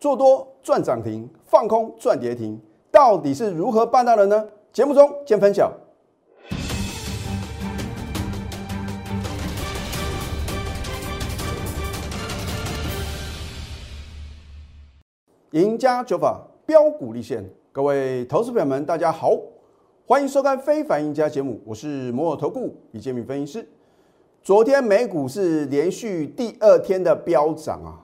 [0.00, 2.58] 做多赚涨停，放空赚跌停，
[2.90, 4.48] 到底是如何办到的呢？
[4.72, 5.70] 节目中见分晓。
[15.50, 19.32] 赢家九法标股立现，各位投资朋友们，大家好，
[20.06, 23.68] 欢迎收看《非凡赢家》节目，我是摩尔投顾李建明分析师。
[24.42, 28.00] 昨天美股是连续第二天的飙涨啊，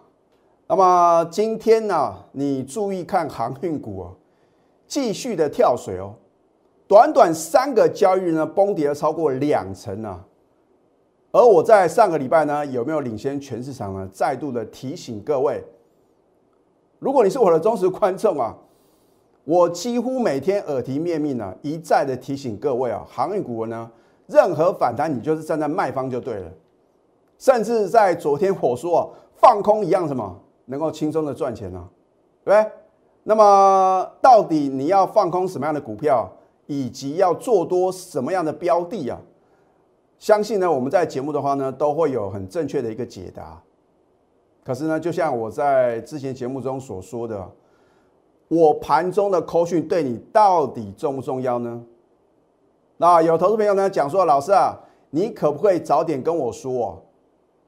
[0.68, 4.16] 那么今天呢，你注意看航运股哦，
[4.86, 6.14] 继续的跳水哦，
[6.88, 10.24] 短短三个交易日呢，崩跌了超过两成啊。
[11.30, 14.08] 而我在上个礼拜呢，有没有领先全市场呢？
[14.12, 15.62] 再度的提醒各位。
[16.98, 18.56] 如果你是我的忠实观众啊，
[19.44, 23.88] 我几乎每天耳提面命啊，一再的提醒各位啊，航运股呢，
[24.26, 26.50] 任何反弹你就是站在卖方就对了。
[27.38, 29.02] 甚至在昨天我说啊，
[29.36, 31.88] 放空一样什么能够轻松的赚钱呢？
[32.44, 32.72] 对不对？
[33.24, 36.30] 那么到底你要放空什么样的股票，
[36.66, 39.18] 以及要做多什么样的标的啊？
[40.18, 43.60] 相信呢，我们在节目的话呢，都会有很正确的一个解答。
[44.64, 47.50] 可是呢，就像我在之前节目中所说的，
[48.48, 51.82] 我盘中的扣讯对你到底重不重要呢？
[52.96, 54.74] 那有投资朋友呢讲说，老师啊，
[55.10, 56.96] 你可不可以早点跟我说啊？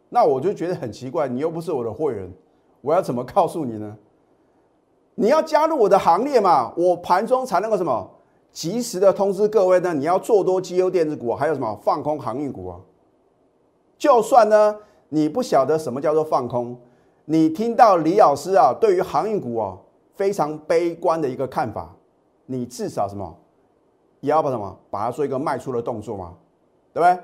[0.09, 2.33] 那我就觉得很奇怪，你又不是我的会员，
[2.81, 3.97] 我要怎么告诉你呢？
[5.15, 8.09] 你要加入我的行列嘛，我盘中才能够什么
[8.53, 9.93] 及时的通知各位呢？
[9.93, 12.81] 你要做多绩优电子股，还有什么放空航运股啊？
[13.99, 14.77] 就算呢，
[15.09, 16.79] 你不晓得什么叫做放空。
[17.25, 19.77] 你听到李老师啊，对于航运股啊
[20.15, 21.93] 非常悲观的一个看法，
[22.47, 23.37] 你至少什么
[24.21, 26.35] 也要把什么把它做一个卖出的动作嘛，
[26.93, 27.19] 对不对？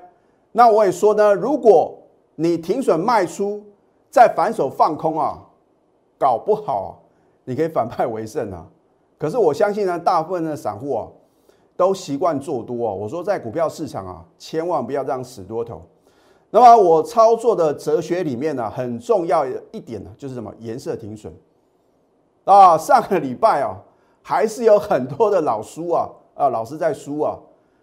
[0.51, 1.97] 那我也说呢，如果
[2.35, 3.63] 你停损卖出，
[4.09, 5.41] 再反手放空啊，
[6.25, 7.03] 搞不好
[7.43, 8.65] 你可以反败为胜啊。
[9.15, 11.07] 可是我相信呢，大部分的散户啊
[11.77, 12.91] 都习惯做多啊。
[12.91, 15.83] 我说在股票市场啊，千万不要这样死多头。
[16.49, 21.31] 那么我操作的哲学里面呢，很重要一点呢，就是什么颜色停损
[22.43, 22.75] 啊。
[22.75, 23.77] 上个礼拜啊，
[24.23, 27.37] 还是有很多的老叔啊啊老师在输啊，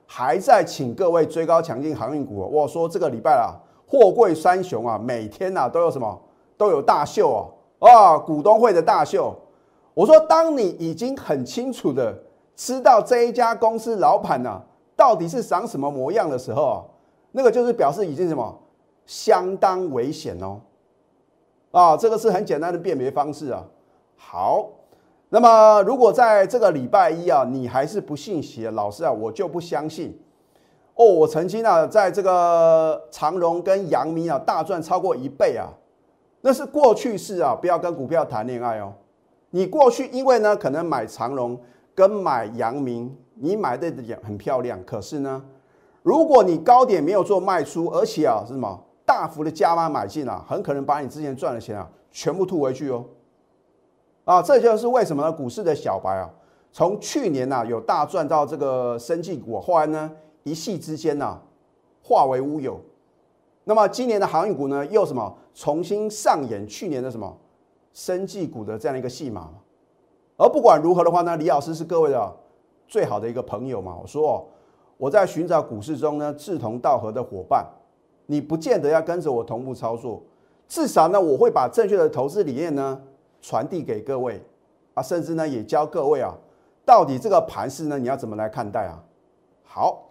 [0.05, 2.35] 还在请各位追高强劲航运股。
[2.53, 3.55] 我说这个礼拜啊，
[3.87, 6.21] 货柜三雄啊，每天呐都有什么
[6.57, 7.47] 都有大秀啊
[7.91, 9.35] 啊，股东会的大秀。
[9.95, 12.17] 我说，当你已经很清楚的
[12.57, 14.63] 知道这一家公司老板呢
[14.97, 16.77] 到底是长什么模样的时候啊，
[17.33, 18.59] 那个就是表示已经什么。
[19.05, 20.61] 相当危险哦，
[21.73, 23.65] 啊，这个是很简单的辨别方式啊。
[24.17, 24.69] 好，
[25.29, 30.17] 那么如果在这个礼拜一啊，你还是不信邪，老师啊，我就不相信。
[30.95, 35.67] 哦，我曾经啊，在这个长荣跟阳明啊大赚超过一倍啊，
[36.43, 38.93] 那是过去式啊，不要跟股票谈恋爱哦。
[39.51, 41.59] 你过去因为呢，可能买长荣
[41.95, 45.43] 跟买阳明，你买的也很漂亮，可是呢，
[46.03, 48.83] 如果你高点没有做卖出，而且啊是什么？
[49.05, 53.05] 大幅的加码买进啊，很可能把你之前赚的钱啊全部吐回去哦。
[54.25, 55.31] 啊，这就是为什么呢？
[55.31, 56.29] 股市的小白啊，
[56.73, 60.11] 从去年呐有大赚到这个生技股，后来呢
[60.43, 61.39] 一夕之间呐
[62.03, 62.81] 化为乌有。
[63.65, 67.37] 那么今年的航运股呢又什么重新上演去年的什么
[67.93, 69.51] 生技股的这样一个戏码。
[70.37, 72.37] 而不管如何的话呢，李老师是各位的
[72.89, 73.97] 最好的一个朋友嘛。
[74.01, 74.49] 我说
[74.97, 77.67] 我在寻找股市中呢志同道合的伙伴。
[78.27, 80.23] 你不见得要跟着我同步操作，
[80.69, 82.99] 至少呢，我会把正确的投资理念呢
[83.43, 84.41] 传递给各位
[84.95, 86.33] 啊，甚至呢也教各位啊，
[86.87, 89.03] 到底这个盘势呢你要怎么来看待啊？
[89.65, 90.05] 好，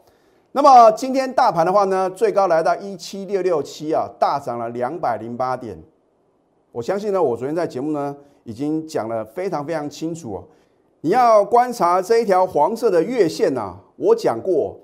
[0.54, 5.82] 那么今天大盘的话呢，最高来到一七六六七啊，大涨了两百零八点。
[6.74, 10.44] 我相信呢，我昨天在节目呢已经讲了非常非常清楚哦。
[11.00, 14.78] 你要观察这一条黄色的月线呐，我讲过。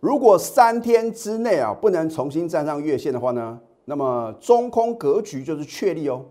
[0.00, 6.24] 如果三天之内啊不能重新站上月线的话呢，那么中空格局就是确立哦。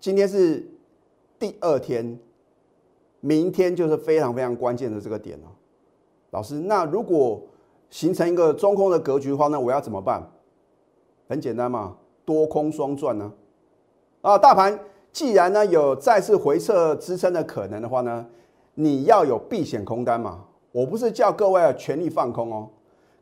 [0.00, 0.68] 今天是
[1.38, 2.18] 第二天，
[3.20, 5.46] 明天就是非常非常关键的这个点了。
[6.30, 7.40] 老师，那如果
[7.94, 10.20] 形成一个中空的格局的话，那我要怎么办？
[11.28, 11.94] 很简单嘛，
[12.24, 13.32] 多空双赚呢。
[14.20, 14.76] 啊，大盘
[15.12, 18.26] 既然呢有再次回撤支撑的可能的话呢，
[18.74, 20.40] 你要有避险空单嘛。
[20.72, 22.68] 我不是叫各位啊全力放空哦，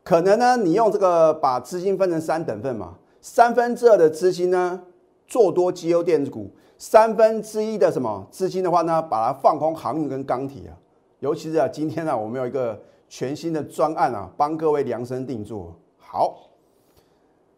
[0.03, 4.81] 可能呢，你用这个把资金分成三等份嘛，三分之二的资金呢
[5.27, 6.49] 做多绩优电子股，
[6.79, 10.73] 三分之一的什么资金的话呢，把它放空航运跟钢铁啊，
[11.19, 12.81] 尤其是啊今天呢，我们有一个
[13.15, 15.71] 全新的专案啊，帮各位量身定做。
[15.99, 16.49] 好。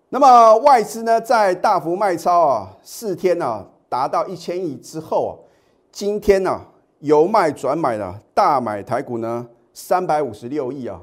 [0.10, 5.32] 那么外资呢在大幅卖超啊，四天呢达到一千亿之后啊，
[5.94, 6.60] 今天呢
[7.00, 11.00] 由卖转买了大买台股呢三百五十六亿啊，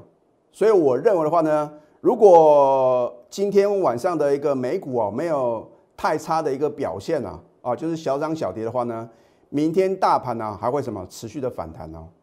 [0.52, 1.72] 所以我认为的话呢，
[2.02, 5.66] 如果今天晚上的一个美股啊没有
[5.96, 9.08] 太差的一个表现啊，啊就是小涨小跌的话呢，
[9.48, 11.06] 明天大盘呢还会什么？
[11.08, 12.20] 持续的反弹哦，啊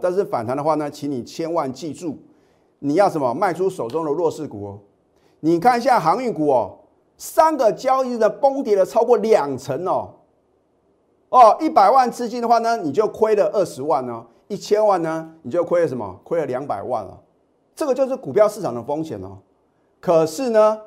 [0.00, 2.18] 但是反弹的话呢，请你千万记住，
[2.78, 4.78] 你要什么卖出手中的弱势股哦，
[5.40, 6.78] 你看一下航运股哦。
[7.18, 10.10] 三个交易日的崩跌了超过两成哦，
[11.28, 16.18] 哦，一百万资金的话呢，你就亏了二十万呢；一千万呢，你就亏了什么？
[16.24, 17.20] 亏了两百万了。
[17.76, 19.38] 这个就是股票市场的风险哦。
[20.00, 20.80] 可是呢，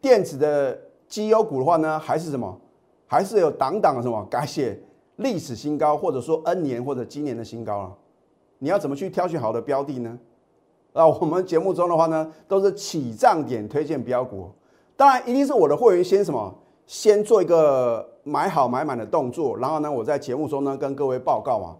[0.00, 0.78] 电子的
[1.08, 2.60] 绩优股的话呢，还是什么？
[3.08, 4.80] 还是有挡挡的什么改写
[5.16, 7.92] 历史新高，或者说 N 年或者今年的新高啊？
[8.62, 10.18] 你要怎么去挑选好的标的呢？
[10.92, 14.50] 啊，我们节目中的话呢，都是起涨点推荐标股。
[14.96, 16.54] 当然，一定是我的会员先什么，
[16.86, 21.76] 先做一个买好买满的动作，然后呢，我在节目中呢跟各位报告嘛，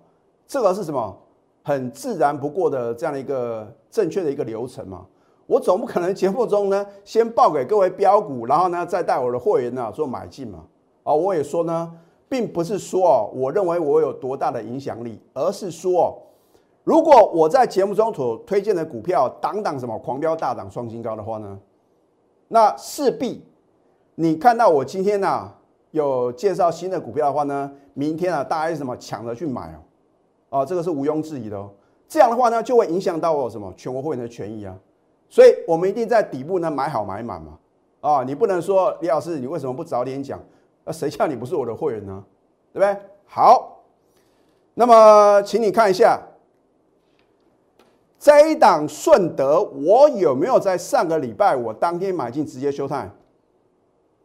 [0.46, 1.14] 这个是什么
[1.62, 5.04] 很自然不过的这样的一个正确的一个流程嘛。
[5.46, 10.64] 我总不可能节目中呢先报给各位标股，然后呢再带我的会员呢做买进嘛。
[11.02, 11.92] 啊，我也说呢，
[12.28, 16.16] 并不是说哦，我认为我有多大的影响力，而是说哦，
[16.82, 21.58] 如果我在节目中所推荐的股票挡挡什么狂飙大涨创新高的话呢？
[22.48, 23.44] 那势必，
[24.14, 25.52] 你看到我今天呢
[25.90, 29.72] 有介绍新的股票的话呢，明天啊大家是什么抢着去买
[30.48, 31.70] 哦，啊这个是毋庸置疑的哦。
[32.08, 34.74] 这样的话呢就会影响到我什么全国会员的权益啊，
[35.28, 37.58] 所以我们一定在底部呢买好买满嘛，
[38.00, 40.40] 啊你不能说李老师你为什么不早点讲？
[40.84, 42.24] 那谁叫你不是我的会员呢？
[42.72, 43.00] 对不对？
[43.26, 43.82] 好，
[44.74, 46.20] 那么请你看一下。
[48.20, 53.10] 这一档顺德，我有没有在上个礼拜我当天买进直接休泰？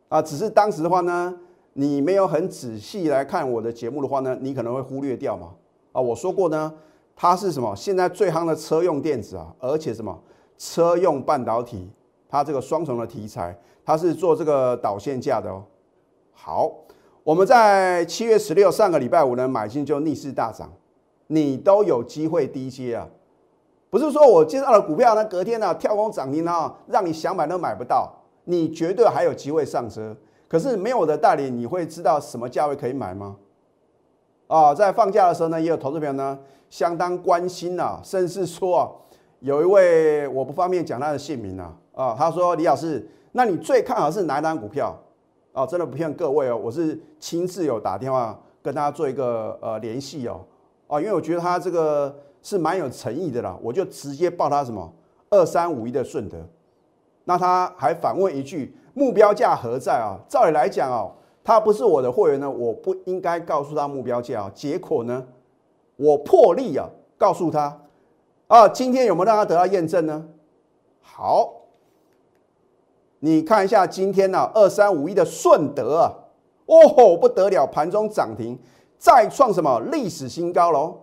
[0.09, 1.33] 啊，只是当时的话呢，
[1.71, 5.53] 你没有很仔细来看我的节目的话呢，你可能会忽略掉嘛。
[5.93, 6.73] 啊，我说过呢，
[7.15, 7.73] 它是什么？
[7.73, 10.19] 现在最夯的车用电子啊，而且什么
[10.57, 11.89] 车用半导体，
[12.27, 15.63] 它这个双重的题材，它是做这个导线架的哦。
[16.33, 16.69] 好，
[17.23, 20.69] 我们在七月十六上个礼拜五呢买进就逆势大涨，
[21.27, 23.07] 你都有机会低接啊。
[23.95, 28.11] 不是说我介绍的股票呢，隔天呢跳空涨停啊，让你想买都买不到，
[28.43, 30.13] 你绝对还有机会上车。
[30.49, 33.37] 可是没有我的带领，你会知道什么价位可以买吗？
[34.47, 36.37] 啊，在放假的时候呢，也有投资朋友呢
[36.69, 38.83] 相当关心啊，甚至说啊，
[39.39, 44.93] 有一位我不方便讲他的姓名啊，啊，他说李老师，那你最看好是哪档股票？
[45.53, 50.41] 啊，真的不骗各位哦，我是亲自有打电话跟他做一个呃联系哦，
[50.87, 52.13] 啊，因为我觉得他这个。
[52.45, 54.93] 是蛮有诚意的啦，我就直接报他什么
[55.31, 56.37] 二三五一的顺德，
[57.23, 60.19] 那他还反问一句目标价何在啊？
[60.29, 61.11] 照理来讲哦，
[61.43, 64.51] 他不是我的会员呢，我不应该告诉他目标价啊。
[64.53, 65.25] 结果呢，
[65.95, 66.87] 我破例啊
[67.17, 67.81] 告诉他
[68.45, 70.27] 啊，今天有没有让他得到验证呢？
[71.01, 71.51] 好，
[73.21, 76.13] 你看一下今天呢二三五一的顺德啊，
[76.67, 78.55] 哦吼不得了，盘中涨停
[78.99, 80.99] 再创什么历史新高喽？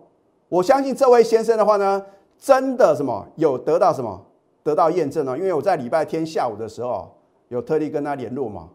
[0.53, 2.05] 我相信这位先生的话呢，
[2.37, 4.23] 真的什么有得到什么
[4.61, 5.35] 得到验证呢？
[5.35, 7.11] 因为我在礼拜天下午的时候
[7.47, 8.69] 有特地跟他联络嘛，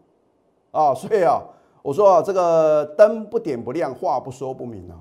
[0.71, 1.41] 啊，所以啊，
[1.81, 4.99] 我说啊这个灯不点不亮，话不说不明啊，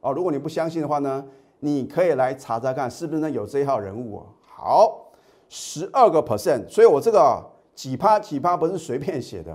[0.00, 1.22] 哦，如果你不相信的话呢，
[1.60, 4.24] 你可以来查查看是不是呢有这一号人物啊。
[4.46, 5.10] 好，
[5.50, 9.54] 十二个 percent，所以我这个几趴几趴不是随便写的，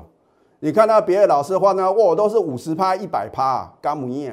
[0.60, 4.30] 你看到别的老师的话呢，哇，都是五十趴一百趴，干母一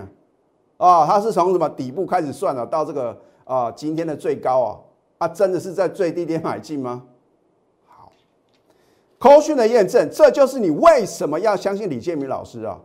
[0.77, 4.79] 啊，它是从什么底部开始算了，到这个啊今天的最高啊，
[5.19, 7.03] 啊真的是在最低点买进吗？
[7.87, 8.13] 好，
[9.19, 12.79] 扣讯的验证，这就是你为什么要相信李建明老师啊？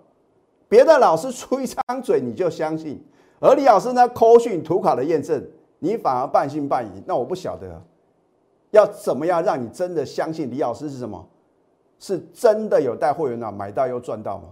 [0.70, 3.04] 别的老师出一张嘴你就相信，
[3.40, 5.46] 而李老师呢，扣讯图卡的验证，
[5.80, 7.04] 你反而半信半疑。
[7.06, 7.82] 那我不晓得
[8.70, 11.28] 要怎么样让你真的相信李老师是什么？
[12.00, 14.44] 是真的有带会员啊买到又赚到吗？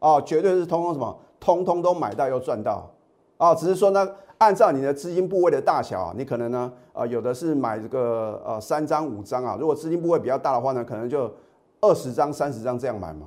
[0.00, 1.16] 哦，绝对是通过什么？
[1.40, 2.88] 通通都买到又赚到，
[3.36, 11.32] 啊，只是说呢，按照你的资金部位的大小，你可能呢，啊，有的是买这个呃三张五张啊，如果资金部位比较大的话呢，可能就
[11.80, 13.26] 二十张三十张这样买嘛。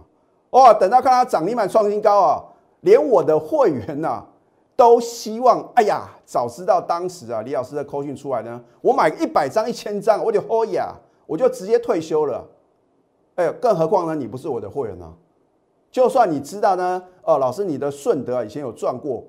[0.50, 2.44] 哦，等到看它涨停板创新高啊，
[2.82, 4.26] 连我的会员呐
[4.76, 10.94] 都希望，哎呀，早知道当时啊，李老师的扣讯出来呢，我买一百张一千张，我就哦呀，
[11.26, 12.46] 我就直接退休了。
[13.36, 15.14] 哎，更何况呢，你不是我的会员呢。
[15.92, 19.24] 就算你知道呢，哦，老师，你的顺德以前有赚过，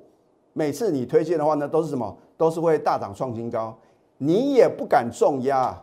[0.52, 2.16] 每次你推荐的话呢，都是什么？
[2.36, 3.76] 都是会大涨创新高，
[4.18, 5.76] 你也不敢重压，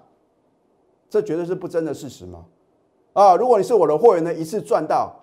[1.10, 2.46] 这绝对是不争的事实嘛？
[3.14, 5.14] 啊，如果你是我的会员呢，一次赚到，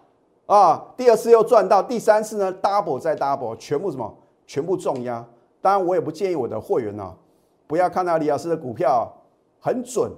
[0.47, 4.15] 啊，第二次又赚到，第三次呢 double 再 double，全部什么？
[4.47, 5.27] 全部重压。
[5.61, 7.15] 当然，我也不建议我的会员呢，
[7.67, 9.11] 不要看到李老师的股票
[9.59, 10.11] 很准，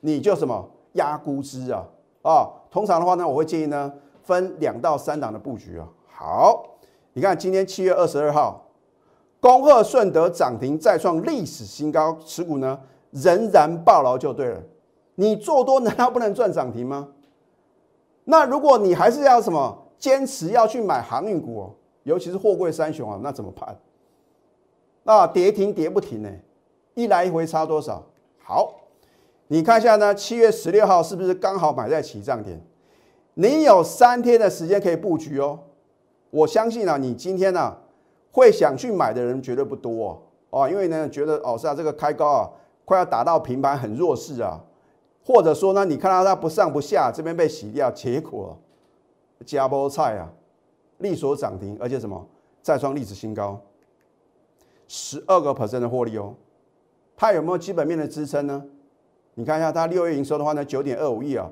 [0.00, 1.84] 你就什么压估值啊
[2.22, 2.48] 啊。
[2.70, 3.92] 通常的话呢，我会建议呢
[4.26, 5.88] 分两到三档的布局啊。
[6.08, 6.76] 好，
[7.12, 8.66] 你看今天七月二十二号，
[9.38, 12.80] 恭贺顺德涨停再创历史新高，持股呢
[13.12, 14.60] 仍然暴牢就对了。
[15.14, 17.08] 你做多难道不能赚涨停吗？
[18.24, 23.78] 那如果你还是要什么坚持要去买航运股哦，尤其是货柜三雄啊，那怎么办？
[25.04, 26.28] 那跌停跌不停呢？
[26.94, 28.04] 一来一回差多少？
[28.42, 28.74] 好，
[29.46, 32.60] 你看一下呢，七月十六号是不是刚好买在起涨点？
[33.38, 35.58] 你有三天的时间可以布局哦。
[36.30, 37.76] 我相信啊，你今天呢
[38.32, 40.08] 会想去买的人绝对不多
[40.50, 42.50] 哦，哦，因为呢觉得哦是啊，这个开高啊，
[42.86, 44.58] 快要打到平盘，很弱势啊。
[45.22, 48.56] 或者说呢，你看到它不上不下，这边被洗掉，结果
[49.44, 50.32] 加波菜啊，
[50.98, 52.26] 力所涨停，而且什么
[52.62, 53.60] 再创历史新高，
[54.88, 56.34] 十二个 percent 的获利哦。
[57.16, 58.64] 它有没有基本面的支撑呢？
[59.34, 61.50] 你看一下它六月营收的话呢，九点二五亿啊，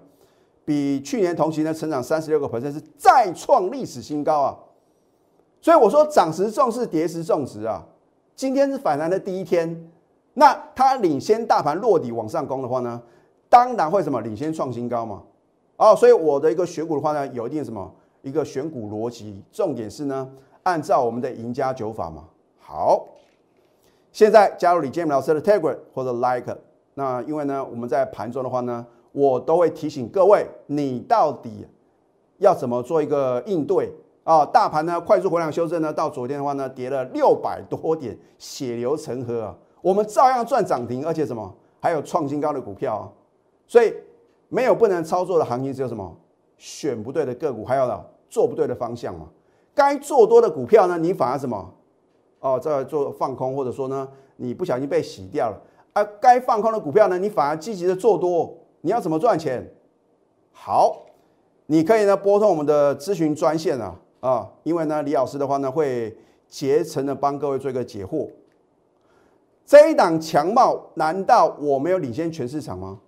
[0.64, 4.58] 比去年同期呢成长三十六个 percent，是再创历史新高啊。
[5.60, 7.84] 所以我说涨时重视，跌时重视啊。
[8.34, 9.90] 今天是反弹的第一天，
[10.34, 13.02] 那它领先大盘落底往上攻的话呢？
[13.48, 15.22] 当然会什么领先创新高嘛，
[15.76, 17.88] 哦，所以我的一个选股的话呢，有一定什么
[18.22, 20.28] 一个选股逻辑，重点是呢，
[20.64, 22.24] 按照我们的赢家九法嘛。
[22.58, 23.06] 好，
[24.10, 26.58] 现在加入李建明老师的 Telegram 或者 Like，
[26.94, 31.64] 那因为呢，我们在盘中的话呢，我都会提醒各位，你到底
[32.38, 33.92] 要怎么做一个应对
[34.24, 34.44] 啊？
[34.44, 43.06] 大盘呢快速回量修正呢，到昨天的话呢，跌了六百多点，血流成河啊，我们照样赚涨停，而且什么还有创新高的股票啊。
[43.68, 43.94] 所以
[44.48, 46.12] 没有不能操作的行情，只有什么
[46.58, 49.28] 选不对的个股，还有呢做不对的方向嘛。
[49.72, 51.72] 该做多的股票呢，你反而什么
[52.40, 55.60] 哦在做放空，或者说呢你不小心被洗掉了
[55.92, 56.02] 啊。
[56.20, 58.52] 该放空的股票呢，你反而积极的做多，
[58.84, 59.66] 你要怎么赚钱？
[60.52, 61.06] 好，
[61.64, 66.14] 你可以呢拨通我们的咨询专线啊啊，因为呢李老师的话呢会
[66.50, 68.28] 竭诚的帮各位做一个解惑。
[69.64, 73.00] 这一档强茂，难道我没有领先全市场吗？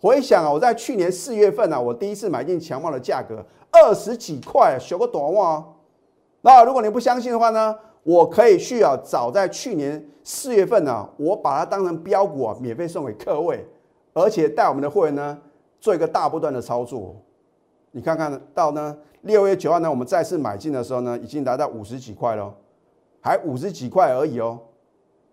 [0.00, 5.64] 回想啊，我在去年四月份啊，我第一次买进强茂的价格二十几块，学个短袜。
[6.40, 13.64] 那如果你不相信的话呢，我可以去啊，早在去年四月份呢，我把它当成标股啊，免费送给各位，
[14.14, 15.38] 而且带我们的会员呢
[15.78, 17.14] 做一个大波段的操作。
[17.90, 22.54] 你看看到呢，六月九号呢，我们再次买进的时候呢，已经达到五十几块了，
[23.20, 24.58] 还五十几块而已哦，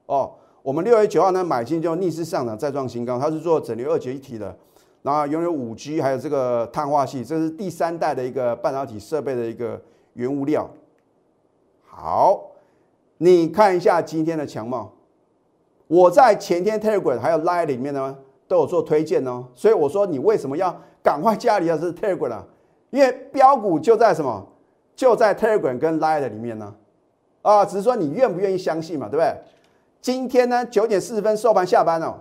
[0.08, 0.32] 哦。
[0.64, 4.56] 我们六月九号呢买进就逆势上涨再创新高，它是做整流二极一体的，
[5.02, 9.82] 然后拥有五 G 还有这个碳化系，这是第三代的一个半导体设备的一个
[10.14, 10.70] 原物料。
[11.84, 12.52] 好，
[13.18, 14.94] 你看一下今天的强貌，
[15.88, 18.16] 我在前天 Telegram 还有 Line 里面呢
[18.52, 21.78] 都有做推荐哦，所以我说你为什么要赶快加里啊？
[21.78, 22.46] 是 Telegram 啊，
[22.90, 24.46] 因为标股就在什么
[24.94, 26.76] 就在 Telegram 跟 Line 里面呢，
[27.44, 29.34] 啊，只是说你愿不愿意相信嘛，对不对？
[30.02, 32.16] 今天呢，九点四十分收盘下班哦。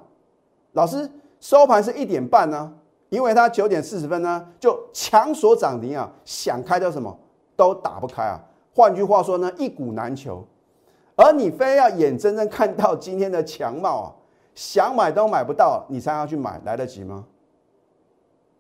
[0.75, 1.11] 老师
[1.41, 2.73] 收盘是一点半呢，
[3.09, 7.19] 因为它九点四十分呢就强锁涨停啊，想开的什么
[7.57, 8.41] 都打不开啊。
[8.73, 10.47] 换句话说呢，一股难求。
[11.17, 14.15] 而你非要眼睁睁看到今天的强貌啊，
[14.55, 17.25] 想买都买不到，你才要去买，来得及吗？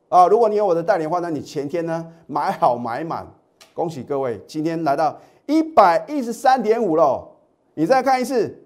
[0.08, 3.26] 啊，如果你有我的代理的话那，你前天呢买好买满，
[3.74, 7.28] 恭喜各位，今天来到一百一十三点五喽。
[7.74, 8.56] 你再看一次。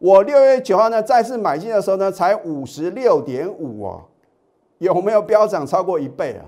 [0.00, 4.00] 我六月九号呢再次买进的时候呢，才五十六点五啊，
[4.78, 6.46] 有没有飙涨超过一倍啊？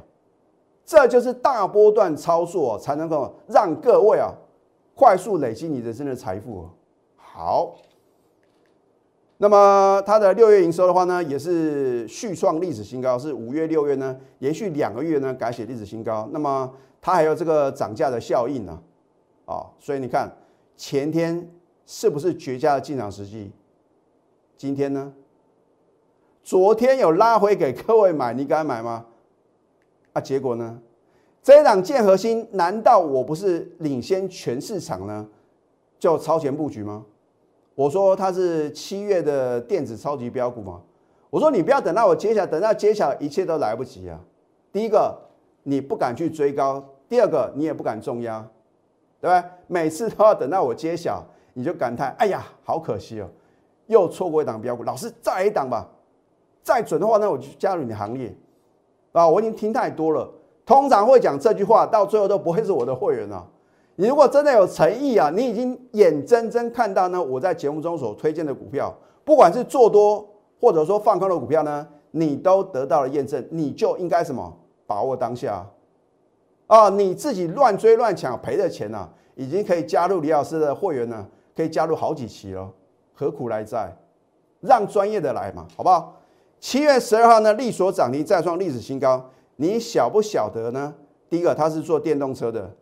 [0.87, 4.33] 这就是大波段操作才能够让各位啊
[4.95, 6.69] 快速累积你人生的财富。
[7.17, 7.75] 好，
[9.43, 16.29] 那么它的六月营收的话呢，也是续创历史新高，是五月六月呢连续两个月呢改写历史新高。
[16.33, 16.71] 那么
[17.01, 18.81] 它还有这个涨价的效应呢，
[19.47, 20.31] 啊，所以你看
[20.77, 21.51] 前天。
[21.93, 23.51] 是不是绝佳的进场时机？
[24.57, 25.13] 今天呢？
[26.45, 29.05] 昨天有拉回给各位买，你敢买吗？
[30.13, 30.81] 啊，结果呢？
[31.43, 35.27] 这一档建核心，难道我不是领先全市场呢？
[35.99, 37.05] 就超前布局吗？
[37.75, 40.81] 我说它是七月的电子超级标股吗？
[41.31, 44.19] 我说你不要等到我揭晓，等到揭晓一切都来不及啊！
[44.73, 45.17] 第一个，
[45.63, 48.47] 你不敢去追高；第二个，你也不敢重压，
[49.21, 49.45] 对吧？
[49.67, 51.25] 每次都要等到我揭晓。
[51.53, 53.29] 你就感叹：“哎呀，好可惜哦，
[53.89, 54.85] 又错过一档标股。
[54.85, 55.85] 老师，再来一档吧，
[56.63, 58.33] 再准的话呢，我就加入你的行列
[59.11, 59.29] 啊！
[59.29, 60.33] 我已经听太多了，
[60.65, 63.45] 通常会讲这句话，到最后都不会是我的会员啊。
[64.01, 68.91] 你如果真的有诚意啊，你已经眼睁睁看到呢，我在节目中所推荐的股票，
[69.27, 70.27] 不管是做多
[70.59, 75.67] 或者说放空的股票呢，你都得到了验证，你就应该什么把握当下
[76.67, 76.89] 啊！
[76.89, 82.73] 你自己乱追乱抢赔的钱呢，已经可以加入李老师的会员呢，可以加入好几期了，
[83.13, 83.95] 何苦来哉？
[84.61, 86.19] 让专业的来嘛，好不好？
[86.59, 90.95] 七月十二号呢，利索涨停再创历史新高，你晓不晓得呢？
[91.29, 92.75] 第一个，它是做电动车的。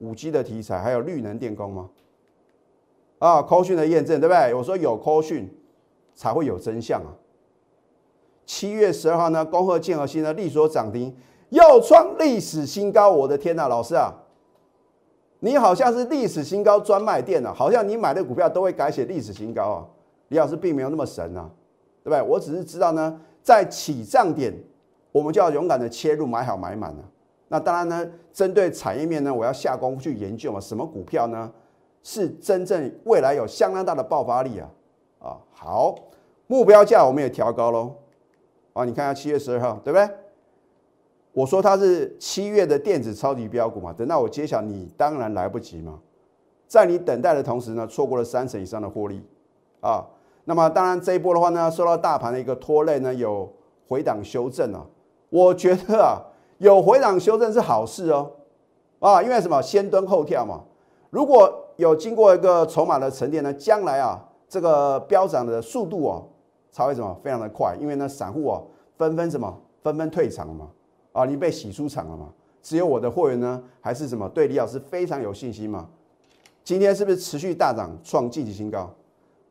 [0.00, 1.88] 五 G 的题材，还有绿能电工吗？
[3.18, 4.52] 啊，科讯的验证，对不对？
[4.54, 5.48] 我说有科讯
[6.14, 7.12] 才会有真相啊。
[8.46, 11.14] 七月十二号呢，恭贺建和新的利索涨停，
[11.50, 13.10] 又创历史新高。
[13.10, 14.12] 我的天呐，老师啊，
[15.40, 19.86] 你好像是历史新高专卖店啊，好像你买的股票都会改写历史新高啊。
[20.28, 21.48] 李老师并没有那么神啊，
[22.02, 22.22] 对不对？
[22.22, 24.52] 我只是知道呢，在起涨点，
[25.12, 27.04] 我们就要勇敢的切入，买好买满啊。
[27.52, 31.52] 那当然呢，针对产业面呢，我要下功夫去研究嘛，什么股票呢
[32.00, 34.70] 是真正未来有相当大的爆发力啊？
[35.18, 35.96] 啊，好，
[36.46, 37.96] 目标价我们也调高喽。
[38.72, 40.08] 啊，你看下七月十二号，对不对？
[41.32, 45.98] 我说它是七月的电子超级标股嘛，等到我揭晓，你当然来不及嘛。
[46.68, 49.20] 在你等待的同时呢，错过了三成以上的获利
[49.80, 50.06] 啊。
[50.44, 53.52] 那么当然这一波的话呢，受到大盘的一个拖累呢，有
[53.88, 54.86] 回档修正啊。
[55.30, 56.29] 我觉得啊。
[56.60, 58.30] 有回档修正是好事哦，
[58.98, 59.62] 啊，因为什么？
[59.62, 60.60] 先蹲后跳嘛。
[61.08, 66.28] 如果有经过一个筹码的沉淀呢，将来啊，这个飙涨的速度哦，
[66.70, 67.18] 才会什么？
[67.22, 67.74] 非常的快。
[67.80, 68.62] 因为呢，散户哦，
[68.98, 69.58] 纷纷什么？
[69.82, 70.68] 纷纷退场了嘛。
[71.12, 72.26] 啊，你被洗出场了嘛？
[72.60, 74.28] 只有我的会员呢，还是什么？
[74.28, 75.88] 对李老师非常有信心嘛。
[76.62, 78.90] 今天是不是持续大涨，创近期新高？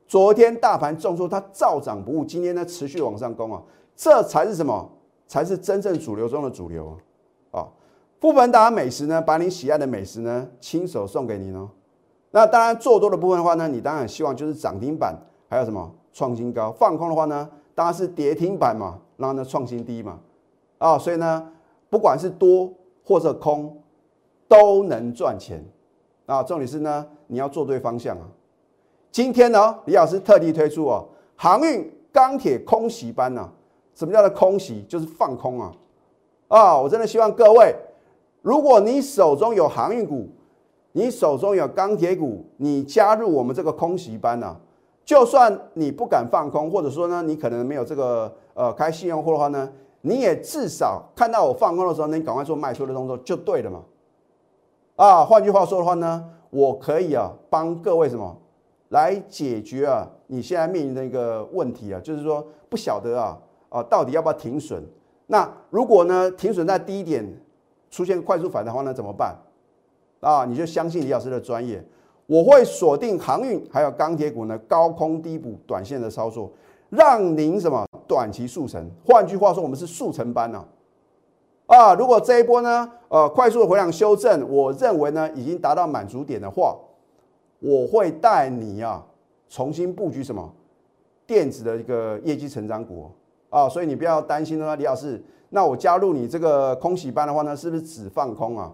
[0.07, 2.23] 昨天大盘重挫，它照涨不误。
[2.23, 3.59] 今天呢，持续往上攻啊，
[3.95, 4.87] 这才是什么？
[5.29, 6.97] 才是真正主流中的主流
[7.51, 7.67] 啊！
[8.19, 11.69] 富本达美食呢，把你喜爱的美食呢，亲手送给你呢。
[12.31, 15.15] 那当然做多的部分的话呢，你当然希望就是涨停板，
[15.47, 16.71] 还有什么创新高。
[16.71, 20.19] 放空的话呢，当然是跌停板嘛，然后呢创新低嘛。
[20.79, 21.47] 啊，所以呢，
[21.91, 22.73] 不管是多
[23.05, 23.77] 或者空，
[24.47, 25.63] 都能赚钱
[26.25, 26.41] 啊。
[26.41, 28.25] 重点是呢，你要做对方向啊。
[29.11, 33.47] 今天呢，李老师特地推出哦，航运、钢铁、空袭班呢。
[33.99, 34.81] 什么叫做空袭？
[34.87, 35.73] 就是放空啊！
[36.47, 37.75] 啊，我真的希望各位，
[38.41, 40.29] 如果你手中有航运股，
[40.93, 44.55] 你手中有钢铁股，你加入我们这个空袭班呢，
[45.03, 53.83] 就算你不敢放空，或者说呢，你可能没有这个呃开信用户的话呢，你也至少看到我放空的时候，你赶快做卖出的动作就对了嘛！
[54.95, 58.37] 啊，换句话说的话呢，我可以啊帮各位什么
[58.87, 63.37] 来解决啊你现在面临的一个问题啊，就是说不晓得啊。
[63.69, 64.83] 啊，到底要不要停损？
[65.27, 67.23] 那如果呢，停损在低点
[67.91, 69.37] 出现快速反弹的话呢，怎么办？
[70.21, 71.83] 啊，你就相信李老师的专业，
[72.25, 76.51] 我会锁定航运还有钢铁股呢，高空低补短线的操作，
[76.89, 78.89] 让您什么短期速成。
[79.05, 80.65] 换句话说，我们是速成班呢。
[81.67, 86.75] 啊，如果这一波呢，呃，快速的回量修正，我认为呢，已经达到满足点的话，
[87.59, 89.05] 我会带你啊，
[89.47, 90.51] 重新布局什么
[91.27, 93.11] 电子的一个业绩成长股。
[93.49, 95.23] 啊，所以你不要担心呢，李老师。
[95.51, 98.71] 那我加入你这个空洗班的话呢，是不是只放空啊？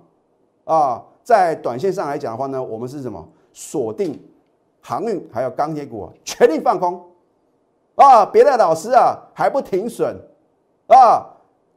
[0.66, 3.26] 啊，在短线上来讲的话呢，我们是什么？
[3.54, 4.22] 锁定
[4.82, 7.02] 航运还有钢铁股啊，全力放空。
[7.96, 10.14] 啊，别的老师啊还不停损
[10.88, 11.26] 啊，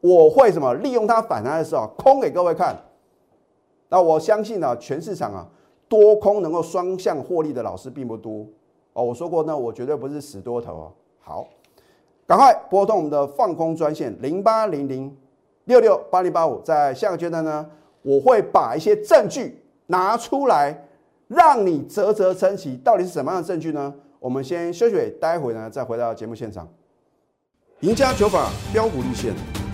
[0.01, 0.75] 我会什么？
[0.75, 2.77] 利用它反弹的时候空给各位看。
[3.89, 5.47] 那我相信呢，全市场啊
[5.89, 8.45] 多空能够双向获利的老师并不多。
[8.95, 10.91] 哦，我说过呢，我绝对不是死多头啊。
[11.21, 11.47] 好。
[12.29, 15.17] 赶快拨通我们的放空专线零八零零
[15.65, 17.67] 六六八零八五，在下个阶段呢，
[18.03, 20.87] 我会把一些证据拿出来，
[21.27, 22.77] 让你啧啧称奇。
[22.85, 23.95] 到底是什么样的证据呢？
[24.21, 26.69] 我们先休息，待会呢再回到节目现场。
[27.81, 29.33] 赢家九法标股立线，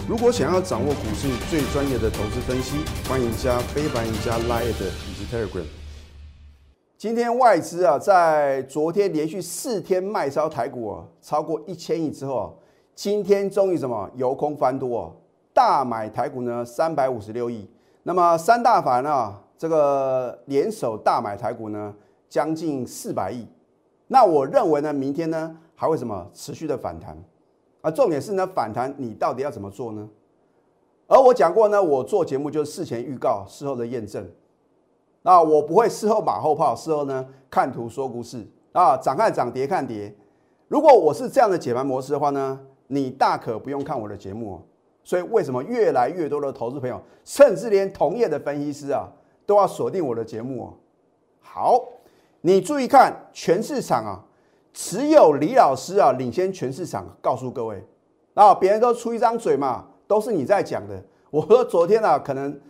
[0.08, 2.76] 如果想要掌握股市最专业的投资分析，
[3.08, 5.83] 欢迎加非凡、赢家 Line 以及 Telegram。
[7.04, 12.58] 今天外资啊，在昨天连续四天卖超台股啊，超过一千亿之后，
[12.94, 15.14] 今天终于什么由空翻多，
[15.52, 17.68] 大买台股呢三百五十六亿。
[18.04, 21.94] 那么三大法呢，这个联手大买台股呢，
[22.30, 23.46] 将近四百亿。
[24.06, 27.14] 那我认为呢，明天呢还会什么持续的反弹
[27.82, 27.90] 啊？
[27.90, 30.08] 重点是呢，反弹你到底要怎么做呢？
[31.06, 34.26] 而我讲过呢，我做节目就是事前预告，事后的验证。
[35.26, 40.14] 那我不会事后马后炮，事后呢看图说故事啊，涨看涨，跌看跌。
[40.68, 44.62] 如果我是这样的解盘模式的话呢，你大可不用看我的节目哦
[45.02, 49.08] 所以为什么越来越多的投资朋友，甚至连同业的分析师啊，
[49.46, 50.74] 都要锁定我的节目哦？
[51.40, 51.82] 好，
[52.42, 54.22] 你注意看全市场啊，
[54.74, 57.82] 只有李老师啊领先全市场，告诉各位，
[58.34, 61.02] 啊，别人都出一张嘴嘛，都是你在讲的。
[61.30, 62.60] 我说昨天啊，可能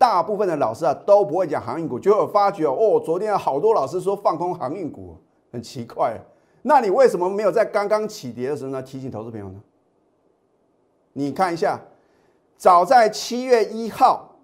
[0.00, 5.14] 大部分的老师啊都不会讲航运股，就有发觉哦，昨天好多老师说放空航运股，
[5.52, 6.18] 很奇怪。
[6.62, 9.60] 那你为什么没有在刚刚起跌的时候呢提醒投资朋友呢？
[11.12, 11.78] 你看一下，
[12.56, 14.36] 早在七月一号，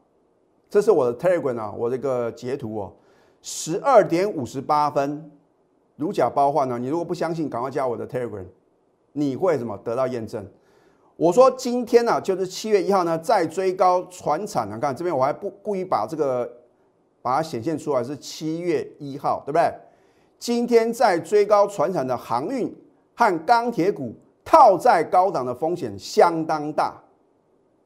[0.69, 2.93] 这是我的 Telegram 啊，我这个截图哦，
[3.41, 5.31] 十二点五十八分，
[5.97, 6.79] 如假包换呢。
[6.79, 8.45] 你如果不相信，赶快加我的 Telegram，
[9.13, 10.47] 你会什么得到验证？
[11.17, 16.51] 我说今天呢，就是七月一号呢，再追高船产呢，看这边我还不故意把这个
[17.23, 19.73] 把它显现出来是七月一号，对不对？
[20.39, 22.71] 今天在追高船产的航运
[23.15, 26.95] 和钢铁股套在高档的风险相当大，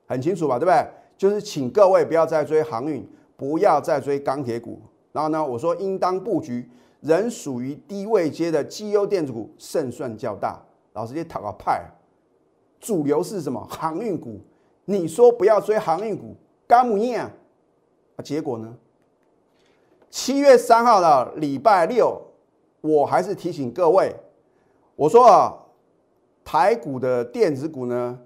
[0.07, 0.59] 很清楚吧？
[0.59, 0.85] 对不对？
[1.17, 4.81] 就是请各位不要再追航运，不要再追钢铁股。
[5.13, 6.69] 然后呢，我说应当布局
[7.01, 10.61] 仍属于低位阶的绩优电子股，胜算较大。
[10.95, 11.81] 老师，你讨个派，
[12.81, 13.65] 主流是什么？
[13.71, 14.41] 航运股。
[14.87, 16.35] 你说不要追航运股，
[16.67, 17.31] 干母印啊？
[18.25, 18.77] 结果呢？
[20.11, 22.21] 七月三号的礼拜六。
[22.83, 24.11] 我还是提醒各位，
[24.97, 25.55] 我说啊，
[26.43, 28.19] 台股的电子股呢，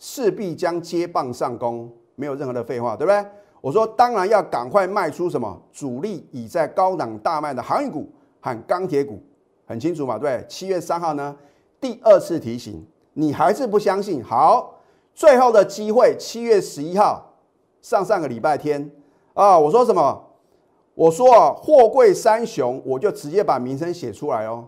[0.00, 3.24] 势必将接棒上攻，没有任何的废话，对不对？
[3.60, 9.22] 我说当然要赶快卖出什么主力已在高档大卖的航运股和钢铁股，
[9.64, 10.18] 很清楚嘛？
[10.18, 11.36] 对，七月三号呢，
[11.80, 12.84] 第二次提醒，
[13.20, 14.24] 你还是不相信？
[14.24, 14.80] 好，
[15.14, 17.34] 最后的机会，七月十一号，
[17.82, 18.90] 上上个礼拜天
[19.34, 20.24] 啊，我说什么？
[20.94, 24.64] 我说啊，货柜三雄，我就直接把名称写出来哦。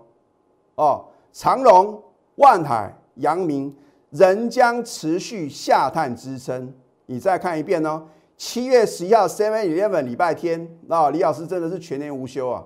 [0.74, 1.98] 哦，长隆、
[2.34, 3.74] 万海、阳明
[4.10, 6.74] 仍将持续下探支撑。
[7.06, 8.02] 你再看一遍哦。
[8.36, 12.62] 七月十一号，Seven Eleven 礼拜天，那李老师真的是全年无休啊。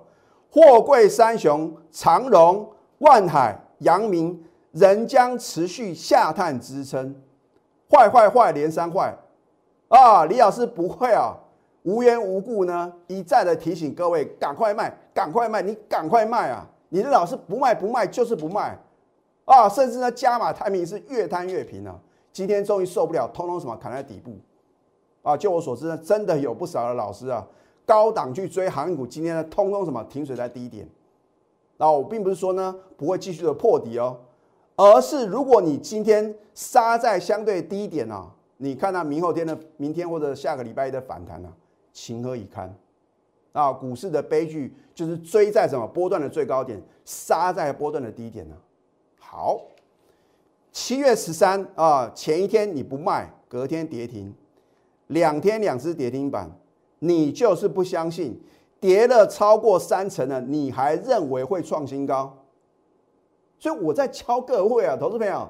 [0.51, 2.69] 货柜三雄，长隆、
[2.99, 4.43] 万海、阳明
[4.77, 7.15] 仍将持续下探支撑。
[7.91, 9.17] 坏坏坏，连三坏
[9.89, 10.27] 啊！
[10.27, 11.35] 李老师不会啊。
[11.85, 16.67] 无缘无故呢，一再的提醒各位赶快卖，赶快卖，你赶快卖啊！
[16.89, 18.77] 你的老师不卖不卖就是不卖
[19.45, 19.69] 啊！
[19.69, 21.97] 甚至呢，加码台名是越摊越平啊！
[22.33, 24.33] 今天终于受不了，通通什么砍在底部
[25.23, 25.37] 啊！
[25.37, 27.47] 就我所知呢，真的有不少的老师啊，
[27.87, 30.87] 高档去追航运股，今天呢，通通什么停水在低点。
[31.77, 34.19] 那我并不是说呢不会继续的破底哦，
[34.77, 41.53] 而是如果你今天杀在相对低点啊，你看到明后天的明天或者下个礼拜一的反弹啊。
[41.93, 42.73] 情何以堪？
[43.53, 48.55] 啊，股市的悲剧就是追在什么波段的最高点，杀在波段的低点呢？
[49.19, 49.59] 好，
[50.71, 54.35] 七月十三啊，前一天你不卖，隔天跌停，
[55.07, 56.51] 两天两只跌停板，
[56.99, 58.39] 你就是不相信，
[58.79, 62.46] 跌了超过三成了，你还认为会创新高？
[63.59, 65.49] 所以我在敲各位啊，投资朋友，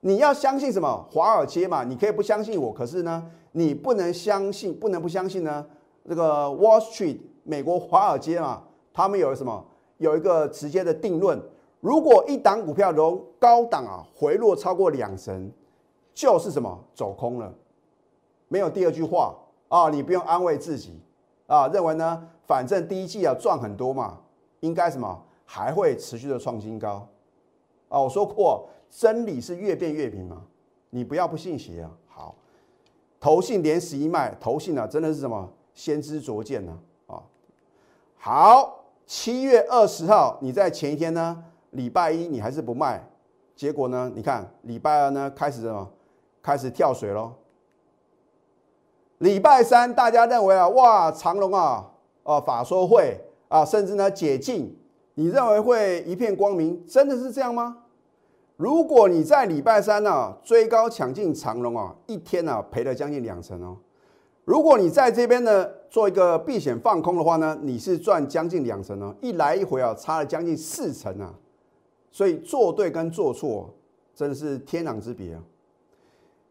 [0.00, 1.06] 你要相信什么？
[1.10, 3.30] 华尔街嘛，你可以不相信我，可是呢？
[3.52, 5.64] 你不能相信，不能不相信呢？
[6.08, 8.62] 这个 Wall Street 美国华尔街嘛，
[8.92, 9.64] 他们有什么？
[9.98, 11.40] 有一个直接的定论：
[11.80, 15.52] 如果一档股票从高档啊回落超过两成，
[16.12, 17.54] 就是什么走空了，
[18.48, 19.34] 没有第二句话
[19.68, 19.88] 啊！
[19.88, 21.00] 你不用安慰自己
[21.46, 24.18] 啊，认为呢，反正第一季啊赚很多嘛，
[24.60, 25.22] 应该什么
[25.54, 27.06] 还会持续的创新高
[27.88, 28.00] 啊！
[28.00, 30.42] 我说过，真理是越变越明嘛，
[30.90, 31.90] 你不要不信邪啊！
[32.08, 32.34] 好。
[33.20, 36.76] 投信连十一卖，投信啊，真的是什么先知灼见呢？
[37.06, 37.22] 啊，
[38.16, 43.08] 好，七月二十号，你在前一天呢，礼拜一你还是不卖，
[43.54, 45.88] 结果呢，你看礼拜二呢开始什么，
[46.42, 47.32] 开始跳水喽。
[49.18, 51.92] 礼拜三大家认为啊，哇，长隆啊，
[52.24, 54.76] 啊，法说会啊，甚至呢解禁，
[55.14, 57.78] 你认为会一片光明，真的是这样吗？
[58.56, 63.76] 如果你在礼拜三呢追高抢进长龙啊，一天呢赔了将近两成哦。
[64.44, 69.14] 如果你在这边呢做一个避险放空的话呢，你是赚将近两成哦。
[69.20, 71.34] 一来一回啊，差了将近四成啊。
[72.12, 73.74] 所以做对跟做错
[74.14, 75.42] 真的是天壤之别啊。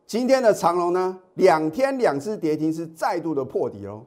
[0.06, 4.04] 今天的长龙呢，两天两只跌停是再度的破底哦。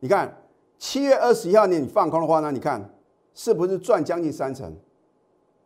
[0.00, 0.36] 你看
[0.78, 2.90] 七月二十一号你放空的话呢，你看
[3.36, 4.74] 是不是赚将近三成？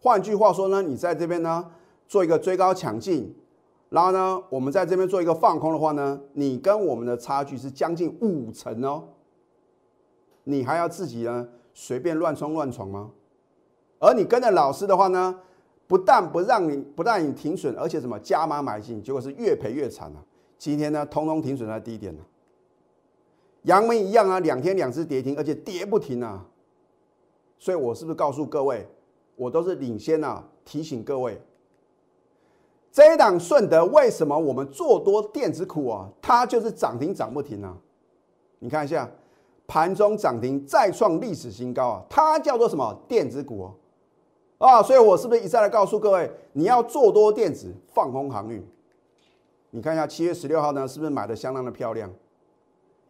[0.02, 1.70] 换句话说呢，你在这边呢
[2.08, 3.32] 做一个追高抢进，
[3.90, 9.04] 然后呢，我们在这边做一个放空的话呢，你跟我们的差距是将近五成哦。
[10.44, 13.12] 你还要自己呢随便乱冲乱闯吗？
[14.00, 15.38] 而你跟着老师的话呢，
[15.86, 20.18] 不但不让你不让你停损，而且什么加码买进，结果是越赔越惨啊！
[20.58, 22.20] 今天呢，通通停损在低点了。
[23.62, 26.44] 阳明一样啊，两天两次跌停，而且跌不停啊。
[27.60, 28.84] 所以我是不是告诉各位，
[29.36, 31.38] 我都是领先啊，提醒各位，
[32.90, 36.08] 这一档顺德为什么我们做多电子股啊？
[36.22, 37.76] 它就是涨停涨不停啊！
[38.60, 39.08] 你看一下，
[39.66, 42.04] 盘中涨停再创历史新高啊！
[42.08, 43.74] 它叫做什么电子股哦？
[44.66, 48.66] 啊，所以我是不是一再的告诉各位，你要做多电子，放空航运？
[49.70, 52.10] 你看一下七月十六号呢，是不是买的相当的漂亮？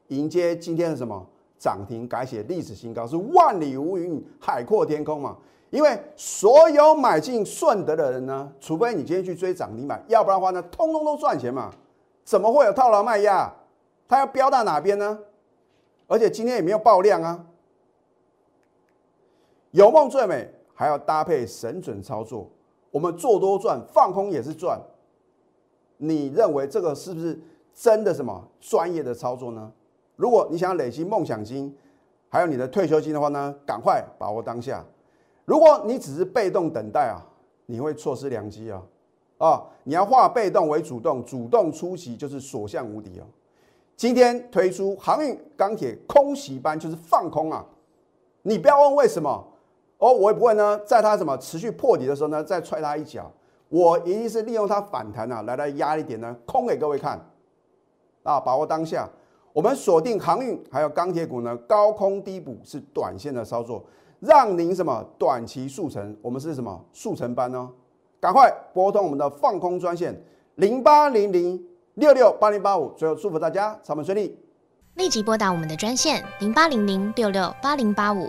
[0.09, 1.25] 迎接今天的什么
[1.61, 5.37] 涨停，改写历史新高，是万里无云，海阔天空嘛？
[5.69, 11.71] 因为所有买进顺德的人呢，除非你今天去追涨停板，要不然的话呢，通通都赚钱嘛？
[12.25, 13.53] 怎么会有套牢卖压？
[14.09, 15.19] 它要飙到哪边呢？
[16.09, 17.47] 而且今天也没有爆量啊！
[19.71, 22.51] 有梦最美，还要搭配神准操作。
[22.91, 24.81] 我们做多赚，放空也是赚。
[25.99, 27.39] 你认为这个是不是
[27.73, 29.71] 真的什么专业的操作呢？
[30.21, 31.75] 如果你想要累积梦想金，
[32.29, 34.85] 还有你的退休金的话呢，赶快把握当下。
[35.47, 37.25] 如果你只是被动等待啊，
[37.65, 38.83] 你会错失良机啊！
[39.39, 43.25] 啊，你要化被动为主动，主动出击就是所向无敌哦。
[43.97, 47.65] 今天推出航运、钢铁空袭班，就是放空啊！
[48.43, 49.43] 你不要问为什么
[49.97, 53.33] 哦，我也不会呢，在它什么持续破底的时候呢，再踹它一脚。
[53.71, 57.19] 我一定是利用它反弹啊，来来压一点呢，空给各位看
[58.23, 59.09] 啊，把握当下。
[59.53, 63.85] 我们锁定航运还有钢铁股呢，高空低补是短线的操作，
[64.21, 66.17] 让您什么短期速成？
[66.23, 67.69] 我们是什么速成班哦？
[68.21, 70.15] 赶快拨通我们的放空专线
[70.57, 71.61] 零八零零
[71.95, 72.93] 六六八零八五。
[72.97, 74.39] 最后祝福大家操盘顺利，
[74.95, 78.29] 立即拨打我们的专线零八零零六六八零八五